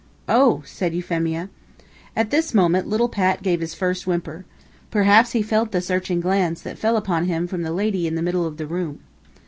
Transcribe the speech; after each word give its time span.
"Oh!" 0.27 0.63
said 0.65 0.95
Euphemia. 0.95 1.47
At 2.15 2.31
this 2.31 2.55
moment, 2.55 2.87
little 2.87 3.07
Pat 3.07 3.43
gave 3.43 3.59
his 3.61 3.75
first 3.75 4.07
whimper. 4.07 4.45
Perhaps 4.89 5.33
he 5.33 5.43
felt 5.43 5.71
the 5.71 5.79
searching 5.79 6.19
glance 6.19 6.59
that 6.61 6.79
fell 6.79 6.97
upon 6.97 7.25
him 7.25 7.45
from 7.45 7.61
the 7.61 7.71
lady 7.71 8.07
in 8.07 8.15
the 8.15 8.23
middle 8.23 8.47
of 8.47 8.57
the 8.57 8.65
room. 8.65 9.01